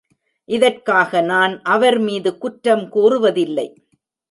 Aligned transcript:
இதற்காக 0.49 1.21
நான் 1.21 1.53
அவர்மீது 1.65 2.37
குற்றம் 2.37 2.85
கூறுவதில்லை. 2.89 3.67